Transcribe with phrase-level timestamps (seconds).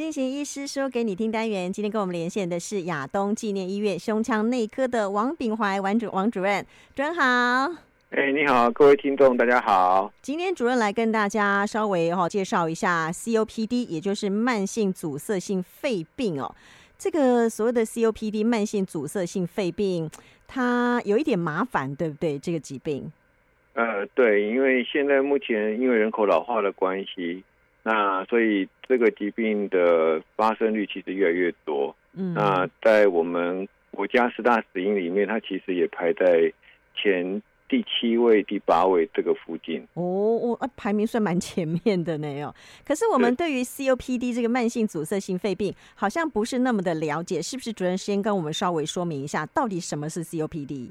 [0.00, 6.64] 进行医师说给你听单元，今天跟我们连线的是亚东纪念医院胸腔内科的王炳怀王主王主任，
[6.96, 7.22] 主任好。
[8.08, 10.10] 哎、欸，你好，各位听众，大家好。
[10.22, 16.50] 今天主任来跟大家稍微哈介绍一下 COPD，也就是慢性阻塞性肺病哦。
[16.96, 20.10] 这个所谓的 COPD 慢性阻塞性肺病，
[20.48, 22.38] 它有一点麻烦，对不对？
[22.38, 23.12] 这个疾病。
[23.74, 27.44] 呃，对，因为现在目前因为人口老化的关系。
[27.82, 31.94] 那所以这个疾病的发生率其实越来越多。
[32.12, 36.52] 嗯，那在我们国家十大死因里面，它其实也排在
[36.94, 39.80] 前第七位、第八位这个附近。
[39.94, 42.54] 哦，我啊排名算蛮前面的呢哟。
[42.84, 47.72] 可是我们对于 COPD 这个慢性阻塞性肺病好像不是那么的了解，是不是？
[47.72, 50.90] 主任先跟我们稍微说明一下，到底什么是 COPD？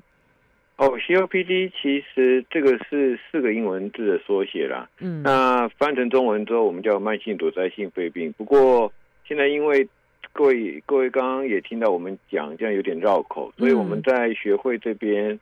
[0.79, 4.89] 哦，COPD 其实这个是四个英文字的缩写啦。
[5.01, 8.33] 嗯，那翻成中文之后，我们叫慢性阻塞性肺病。
[8.37, 8.89] 不过
[9.27, 9.85] 现在因为
[10.31, 15.37] 各位各位刚刚也听到我们讲，这样有点绕口，所以我们在学会这边，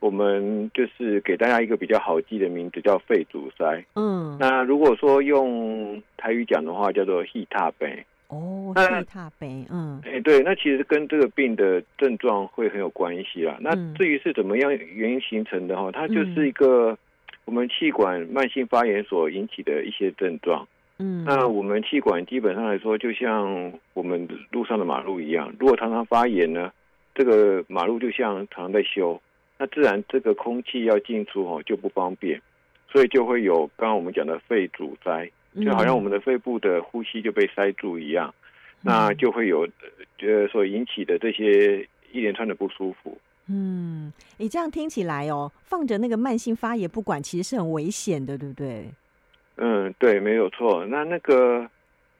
[0.00, 3.82] 我们就是给大家一个比较好记的名字，叫肺阻塞。
[3.94, 7.88] 嗯，那如果说用台语讲的话，叫做气踏病。
[8.72, 13.58] 哦，气踏病，嗯，哎，对，那其实跟这个病的症状会很有关系啦。
[13.60, 16.96] 那至于是怎么样原因形成的哈，它就是一个
[17.44, 20.66] 我们气管慢性发炎所引起的一些症状。
[20.98, 26.72] 嗯，那我们气管基本上来说，就像我们路上的马路一样，如果常常发炎呢，
[27.14, 29.20] 这个马路就像常常在修，
[29.58, 32.40] 那自然这个空气要进出哦就不方便，
[32.90, 35.30] 所以就会有刚刚我们讲的肺阻塞。
[35.62, 38.34] 就好像我们的肺部的呼吸就被塞住一样，嗯、
[38.84, 39.66] 那就会有
[40.20, 43.16] 呃所引起的这些一连串的不舒服。
[43.48, 48.84] 嗯，你这样听起来哦，放着那个慢性发炎不管，其实是很危险的，对不对？
[49.56, 50.86] 嗯，对，没有错。
[50.86, 51.68] 那那个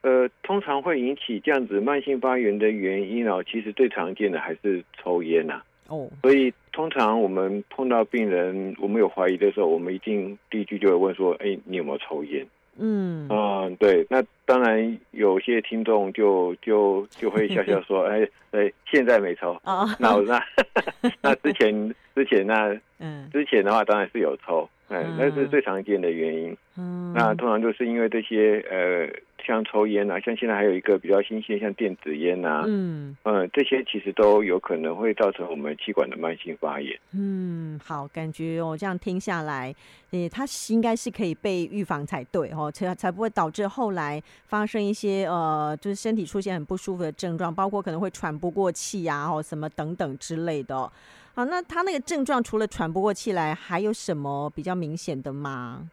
[0.03, 5.65] 呃，通常会引起这样子慢性发炎的原因哦，其实最常见的还是抽烟呐、啊。
[5.89, 12.47] 哦，所以通常我们碰到病人，我们有怀疑的时候，我们一定第一句就会问说：“哎，你有没有抽烟？”
[12.79, 13.29] 嗯。
[13.31, 20.43] 嗯，对，那当然有些听众就就就会笑笑说， 哎，哎，现在没抽，哦、那我那
[21.23, 23.29] 那之前之前那嗯。
[23.33, 26.57] 之前的话当然是有抽，哎，那是最常见的原因。
[26.77, 29.09] 嗯，那通常就是因为这些呃。
[29.47, 36.99] 像抽烟啊，像现在还有一个比较新鲜，像电子烟啊，嗯呃，这些其实都有可能会造成我们气管的慢性发炎。
[37.13, 39.75] 嗯，好，感觉我、哦、这样听下来，
[40.11, 50.91] 诶，它应该是可以被预防才对哦，才才不会导致后来发生一些呃，就是身体出现很不舒服的症状，包括可能会喘不过气啊，哦什么等等之类的。
[51.35, 55.89] 好，那他那个症状除了喘不过气来，还有什么比较明显的吗？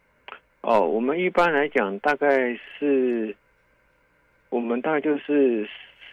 [0.62, 3.34] 哦，我们一般来讲，大概是。
[4.50, 5.66] 我们大概就是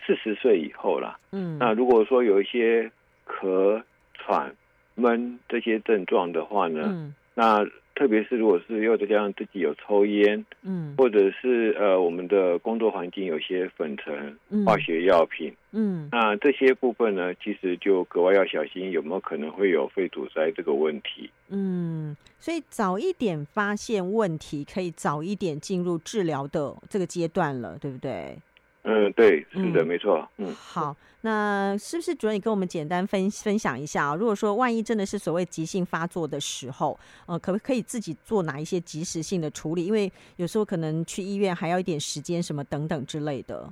[0.06, 1.20] 四十岁以后啦。
[1.34, 2.90] 嗯，那如果说有一些
[3.28, 3.84] 咳、
[4.14, 4.56] 喘、
[4.96, 7.66] 闷这些症状的话呢，嗯，那
[7.96, 21.30] 特别是如果是又再加上自己有抽烟，嗯，或者是呃我们的工作环境有些粉尘、化学药品，嗯，那这些部分呢，其实就格外要小心，有没有可能会有肺阻塞这个问题。
[21.50, 28.38] 嗯，所以早一点发现问题，可以早一点进入治疗的这个阶段了，对不对？
[28.83, 30.27] 嗯，对，是的，嗯、没错。
[30.38, 34.16] 嗯，好，那是不是主任你跟我们简单分分享一下啊？
[34.16, 39.85] 如果说万一真的是所谓急性发作的时候，呃，可不可以自己做哪一些及时性的处理？
[39.85, 43.71] 因为有时候可能去医院还要一点时间，什么等等之类的。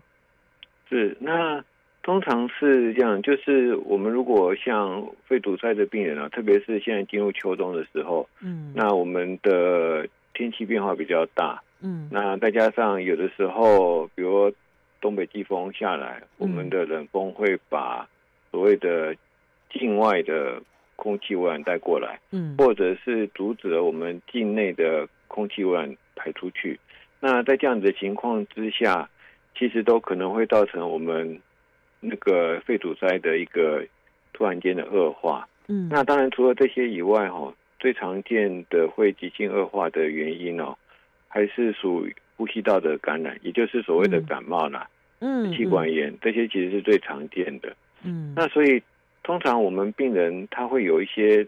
[0.90, 1.64] 是，那
[2.08, 14.50] 通常是这样，就是我们如果像肺堵塞的病人啊，特别是现在进入秋冬的时候，嗯，那我们的天气变化比较大，嗯，那再加上有的时候，比如
[15.02, 18.08] 东北季风下来，我们的冷风会把
[18.52, 19.14] 所谓的
[19.70, 20.62] 境外的
[20.96, 26.80] 空气污染带过来，嗯，或者是阻止了我们境内的空气污染排出去。
[27.20, 29.10] 那在这样子的情况之下，
[29.58, 31.38] 其实都可能会造成我们
[32.00, 33.86] 那个肺阻塞的一个
[34.34, 35.48] 突然间的恶化。
[35.68, 40.78] 嗯，那当然除了这些以外，哈，最常见的会急性恶化的原因哦，
[41.28, 44.88] 还是属于呼吸道的感染，也就是所谓的感冒啦，
[45.20, 47.76] 嗯，气管炎，这些其实是最常见的。
[48.04, 48.82] 嗯，那所以
[49.24, 51.46] 通常我们病人他会有一些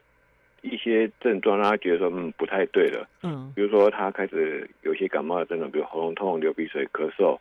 [0.61, 3.07] 一些症状，让他觉得说，嗯，不太对了。
[3.23, 7.37] 嗯，比如说他开始有些感冒的症状，比如喉咙痛、流鼻水、咳嗽。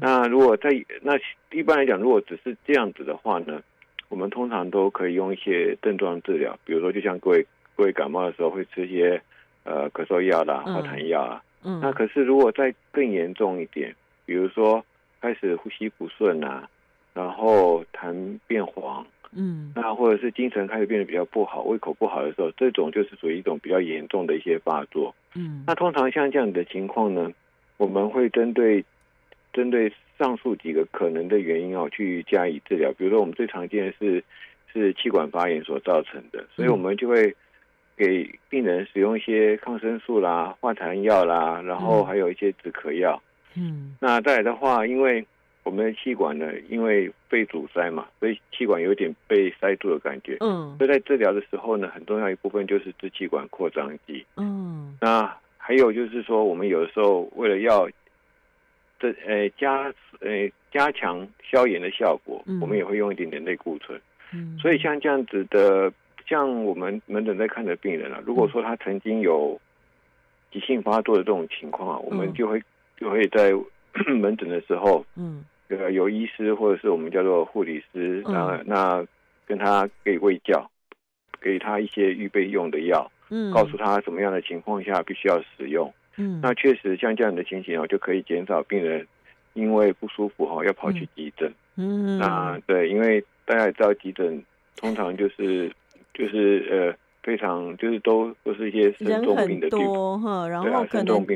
[0.00, 0.68] 那如果在
[1.00, 1.12] 那
[1.50, 3.62] 一般来讲，如果只是这样子的话呢，
[4.08, 7.46] 我们通常都可以用一些症状治疗，比如说就像各位
[7.76, 9.22] 各位感冒的时候会吃一些
[9.64, 11.42] 呃咳嗽药啦、化痰药啊。
[11.64, 13.94] 嗯，那可是如果再更严重一点，
[14.26, 14.84] 比如说
[15.20, 16.68] 开始呼吸不顺啊，
[17.14, 25.14] 然后痰变黄，嗯，那或者是精神开始变得比较不好，胃口不好的时候，这种就是属于一种比较严重的一些发作。
[25.34, 27.30] 嗯，那通常像这样的情况呢，
[27.76, 28.84] 我们会针对
[29.52, 32.92] 针对上述几个可能的原因哦，去加以治疗。
[32.98, 34.24] 比如说，我们最常见的是
[34.72, 37.34] 是气管发炎所造成的，所以我们就会
[37.96, 43.22] 给病人使用一些抗生素啦、化痰药啦，然后还有一些止咳药。
[43.56, 45.24] 嗯，那再来的话，因为
[45.70, 50.36] 我们的气管呢，因为被阻塞嘛，所以气管有点被塞住的感觉。
[50.40, 54.26] 嗯，所以在治疗的时候呢，很重要一部分就是支气管扩张剂。
[54.36, 57.88] 嗯，那还有就是说，我们有的时候为了要
[58.98, 63.96] 这呃加呃加强消炎的效果，我们也会用一点点类固醇。
[64.34, 65.92] 嗯，所以像这样子的，
[66.26, 69.60] 像我们门诊在看的病人啊，如果说他曾经有
[70.50, 72.60] 急性发作的这种情况啊，我们就会。
[73.00, 73.50] 就会在
[74.20, 79.06] 门诊的时候，嗯，呃，有医师或者是我们叫做护理师，啊、嗯，那
[79.46, 80.70] 跟他给喂教，
[81.40, 89.06] 给他一些预备用的药，嗯，告诉他什么样的情况下必须要使用，嗯，那确实像这样的情形哦，就可以减少病人
[89.54, 92.60] 因为不舒服哈要跑去急诊，嗯，那。
[92.66, 94.44] 对，因为大家也知道急诊
[94.76, 95.72] 通常就是
[96.12, 97.09] 就是呃。
[97.22, 101.26] 非常就是都都是一些人很多哈，然后可能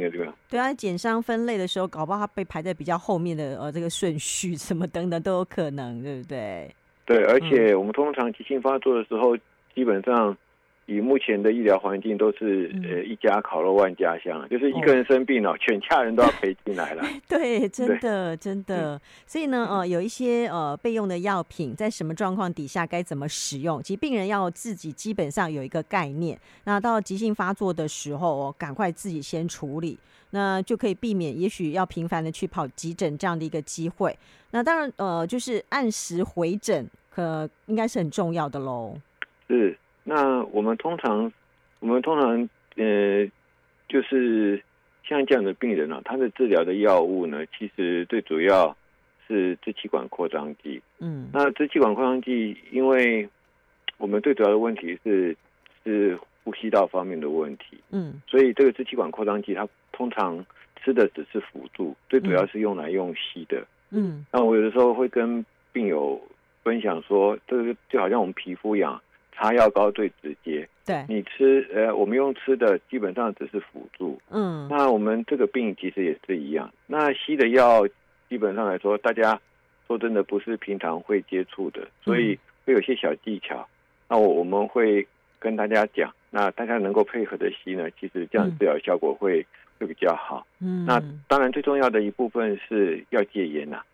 [0.48, 6.74] 对啊，减伤分类的时候，搞不好他被排在比较后面的呃这个顺序什么等等都有可能，对不对？
[7.06, 9.36] 对，而且我们通常急性发作的时候，
[9.74, 10.36] 基本上。
[10.86, 17.02] 以目前的医疗环境，都是呃一家烤肉万家香，就是一个人生病了，哦，全家人都要陪进来了。
[17.26, 19.00] 对，真的真的。
[19.26, 26.38] 所以呢，呃，有一些呃备用的药品，在什么状况底下该怎么使用，其实病人要自己基本上有一个概念。
[26.64, 29.98] 那到急性发作的时候，哦，赶快自己先处理，
[30.30, 34.16] 那就可以避免也许要频繁的去跑急诊这样的一个机会。
[34.50, 38.96] 那当然，呃，就是按时回诊，可应该是很重要的喽。
[39.48, 39.76] 是。
[40.04, 41.32] 那我们通常，
[41.80, 43.26] 我们通常，呃，
[43.88, 44.62] 就是
[45.02, 48.76] 像这样的病人呢、啊，他的治疗的药物呢，其实最主要
[49.26, 50.82] 是支气管扩张剂。
[50.98, 53.26] 嗯，那支气管扩张剂，因为
[53.96, 55.34] 我们最主要的问题是
[55.82, 57.78] 是呼吸道方面的问题。
[57.90, 60.44] 嗯，所以这个支气管扩张剂，它通常
[60.82, 63.66] 吃的只是辅助，最主要是用来用吸的。
[63.90, 66.20] 嗯，那我有的时候会跟病友
[66.62, 69.00] 分享说，这个就好像我们皮肤一样。
[69.36, 76.72] 擦药膏最直接，对，你吃，呃，我们用吃的基本上只是辅助，嗯，那我们这个病其实也是一样。
[76.86, 77.86] 那吸的药
[78.28, 79.40] 基本上来说，大家
[79.86, 83.56] 说真的不是平常会接触的，所以会有些小技巧。
[83.56, 83.70] 嗯、
[84.10, 85.06] 那我我们会
[85.38, 89.46] 跟大家讲，那大家能够配合的吸呢，其实这样治疗效果会、嗯、
[89.80, 90.46] 会比较好。
[90.60, 93.84] 嗯，那当然最重要的一部分是要戒烟呐、啊。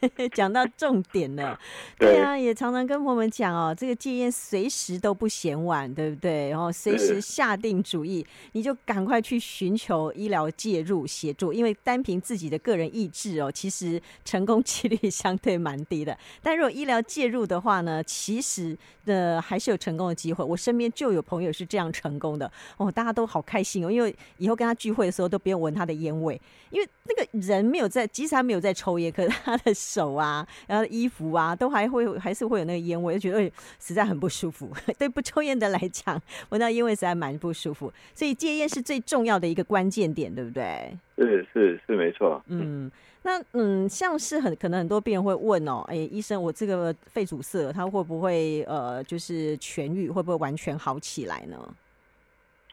[0.34, 1.58] 讲到重点了，
[1.98, 6.48] 对啊，也常常跟朋友们讲哦，这个戒烟随时都不嫌晚，对不对？
[6.48, 16.16] 然后随时下定主意，你就赶快去寻求医疗介入协助，因为单凭自己的个人意志哦，其实成功几率相对蛮低的。
[16.42, 20.42] 但如果医疗介入的话呢，其实呃还是有成功的机会。
[20.42, 29.74] 我身边就有朋友是这样成功的哦，大家都好开心哦，因为以后跟他聚会的时候都不用闻他的烟味，因为那个人没有在，即使他没有在抽烟，可是他的。
[29.92, 34.70] 手啊，然后衣服啊，都还会还是会有那个烟味，就觉得实在很不舒服。
[34.98, 37.92] 对不抽烟的来讲，闻到烟味实在蛮不舒服。
[38.14, 40.96] 所以戒烟是最重要的一个关键点，对不对？
[41.16, 42.42] 是是是，没错。
[42.46, 42.90] 嗯，
[43.22, 51.74] 那嗯，像是很可能很多病人会问哦，哎，医生，我这个肺阻塞，它会不会呃，就是痊愈，会不会完全好起来呢？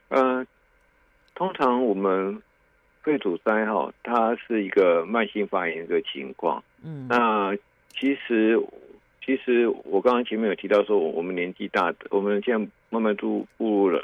[0.08, 0.46] 呃，
[1.34, 2.40] 通常我们。
[3.08, 6.62] 肺阻塞哈，它是一个慢性发炎的一个情况。
[6.84, 7.56] 嗯，那
[7.88, 8.60] 其实
[9.24, 14.02] 其实我刚刚前面有提到说，我们年纪大的，我们现在慢慢都步入了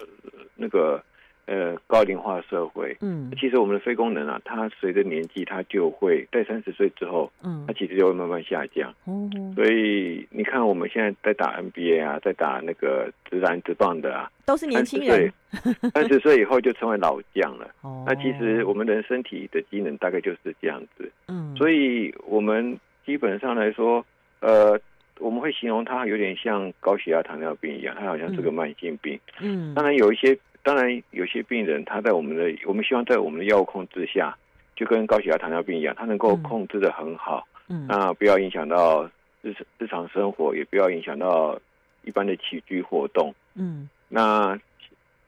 [0.57, 1.03] 那个。
[1.47, 8.95] 呃，高龄化社会，嗯，其实我们的肺功能啊，它随着年纪，它就会在三十岁之后，嗯，它其实就会慢慢下降。
[9.07, 15.31] 嗯，所以你看，我们现在在打 NBA 啊，在打那个直篮、直棒的啊，都是年轻人。
[15.95, 17.69] 三十岁以后就成为老将了。
[17.83, 21.13] 哦，那其实我们人身体的机能大概就是这样子。
[21.29, 24.03] 嗯，所以我们基本上来说，
[24.41, 24.81] 呃，
[25.19, 29.21] 我们会形容它有点像高血压、糖尿病一样，它好像是个慢性病。
[29.41, 30.35] 嗯，当然有一些。
[30.65, 34.35] 当然，有些病人他在我们的，我们希望在我们的药物控制下，
[34.75, 39.05] 就跟高血压、糖尿病一样，他能够控制的很好，嗯，那不要影响到
[39.43, 41.61] 日日常生活，也不要影响到
[42.03, 44.59] 一般的起居活动，嗯，那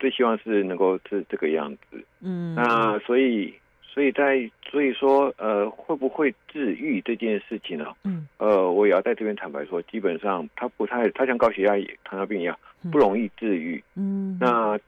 [0.00, 7.95] 最希望是能够是这个样子，嗯，那所以所以在所以说呃，会不会治愈这件事情呢？
[8.05, 11.73] 嗯，呃，我也要在这边坦白说，基本上它不太，它像高血压、
[12.05, 12.59] 糖尿病一样，
[12.90, 13.83] 不容易治愈。
[13.95, 14.78] 嗯，那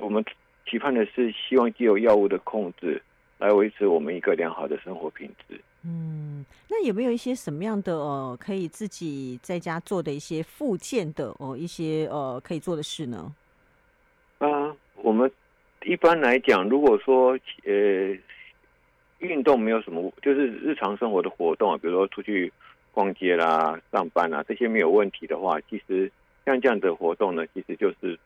[0.00, 0.24] 我们
[0.66, 3.02] 期盼的是，希望借由药物的控制，
[3.38, 5.60] 来维持我们一个良好的生活品质。
[5.84, 13.34] 嗯，那有没有一些什么样的呃，可以自己在家做的一些复健的哦、呃，一些呃可以做的事呢？
[14.38, 15.30] 啊、呃，我们。
[15.84, 18.16] 一般来讲，如果说呃
[19.18, 22.52] 运动没有什么，就是日常生活的活动啊，比如说出去
[22.92, 26.08] 逛街啦、上班啦这些没有问题的话，其实
[26.46, 28.16] 像这样的活动呢，其实就是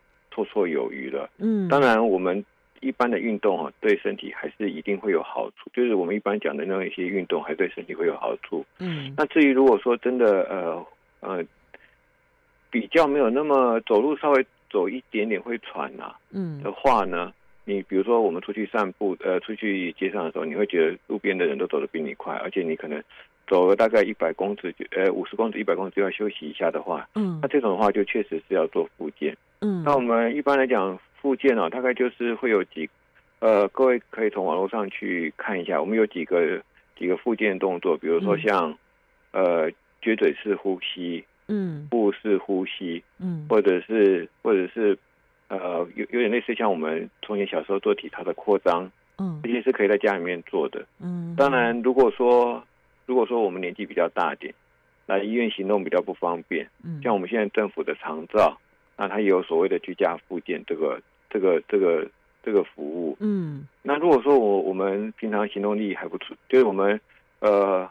[0.45, 1.31] 绰绰有余了。
[1.38, 2.45] 嗯，当然我们
[2.81, 8.64] 一般的运动啊，对身体还是一定会有好处，就是我们一般讲的那一些运动，还对身体会有好处。
[8.78, 10.87] 嗯，那至于如果说真的呃
[11.21, 11.45] 呃
[12.71, 17.33] 比较没有那么走路稍微走一点点会喘呐、啊，嗯的话呢。
[17.69, 23.02] 你比如说，我们出去散步，呃，出去街上的时候，你会觉得路边的人都走得比你快，而且你可能
[23.49, 32.88] 走了大概一百公尺，呃，五十公尺、一百公尺就要休息一下的话，嗯，那这种的话就确实是要做复健，嗯，那我们一般来讲复健啊，大概就是会有几，
[33.40, 36.62] 呃，各位可以从网络上去看一下，我们有几个
[36.96, 38.76] 几个复健动作，比如说像，
[39.32, 39.70] 呃，
[40.00, 44.96] 撅嘴式呼吸，嗯，腹式呼吸，嗯，或者是或者是。
[45.49, 51.37] 呃，有有点类似像我们从前小时候做体操的扩张，嗯，这些是可以在家里面做的，嗯。
[51.38, 52.61] 当然，如果说
[53.06, 54.52] 如果说我们年纪比较大一点，
[55.06, 58.58] 来医院行动比较不方便，嗯，像我们现在政府的长照，
[58.97, 61.00] 那它也有所谓的居家复健这个
[61.31, 62.09] 这个这个
[62.43, 63.67] 这个服务，嗯。
[63.83, 67.00] 那如果说我我们平常行动力还不错，就是我们
[67.41, 67.88] 呃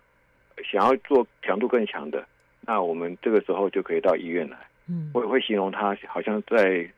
[0.63, 2.25] 想要做强度更强的，
[2.61, 4.57] 那我们这个时候就可以到医院来，
[4.89, 5.11] 嗯。
[5.13, 6.89] 我也会形容它好像在。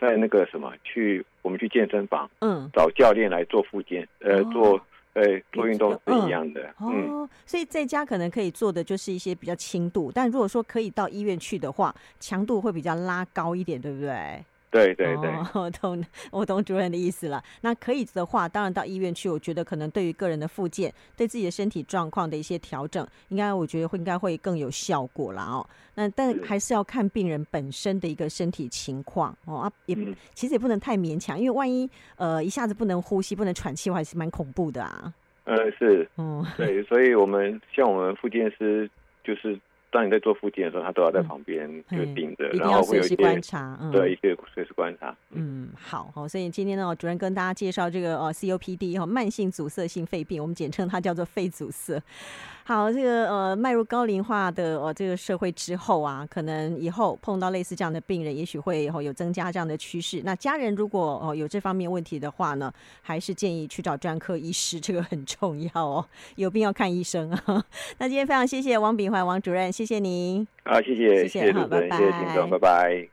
[0.00, 14.44] 在那个什么，去我们去健身房，嗯，找教练来做复健，呃，哦、做呃做运动是一样的，嗯，哦，所以在家可能可以做的就是一些比较轻度，但如果说可以到医院去的话，强度会比较拉高一点，对不对？
[14.70, 17.42] 对对对，哦、 我懂我懂主任的意思了。
[17.60, 25.66] 那可以的话，当然到医院去，我觉得可能对于个人的复健，对自己的身体状况的一些调整，应该我觉得会应该会更有效果了哦。
[25.96, 29.96] 那但还是要看病人本身的一个身体情况哦啊，也
[30.34, 35.12] 其实也不能太勉强，因为万一呃一下子不能呼吸、不能喘气的话，还是蛮恐怖的啊。
[35.44, 38.88] 呃，是，嗯，对， 所以我们像我们复健师
[39.24, 39.58] 就是。
[39.90, 45.14] 当你在做复健的时候，他都要在旁边就盯着，然后会有一些观察，嗯、对，一些随时观察。
[45.30, 52.00] 嗯，好，好，所以今天呢，主任跟大家介绍这个呃 COPD 哈，慢性阻塞性肺病，我们简称它叫做肺阻塞。
[52.62, 60.22] 好，这个呃，迈入高龄化的呃这个社会之后啊，可能以后碰到类似这样的病人，也许会以后有增加这样的趋势。
[60.24, 66.06] 那家人如果哦、呃、有这方面问题的话呢，还是建议去找专科医师，这个很重要哦，
[66.36, 67.64] 有病要看医生啊。
[67.98, 70.46] 那今天非常谢谢王炳怀王主任，谢谢您。
[70.62, 73.08] 好，谢谢，谢谢主持人，谢谢听众，拜拜。